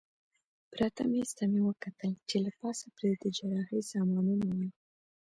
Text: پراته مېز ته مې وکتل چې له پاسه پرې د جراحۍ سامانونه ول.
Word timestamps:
پراته 0.71 1.03
مېز 1.11 1.29
ته 1.37 1.43
مې 1.51 1.59
وکتل 1.67 2.11
چې 2.29 2.35
له 2.45 2.51
پاسه 2.59 2.85
پرې 2.95 3.11
د 3.17 3.23
جراحۍ 3.37 3.81
سامانونه 3.91 4.45
ول. 4.57 4.69